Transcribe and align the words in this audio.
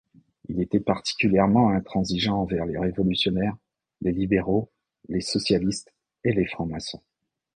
Il 0.49 0.59
était 0.59 0.79
particulièrement 0.79 1.69
intransigeant 1.69 2.41
envers 2.41 2.65
les 2.65 2.75
révolutionnaires, 2.79 3.55
les 4.01 4.11
libéraux, 4.11 4.71
les 5.09 5.21
socialistes 5.21 5.93
et 6.23 6.33
les 6.33 6.47
francs-maçons. 6.47 7.03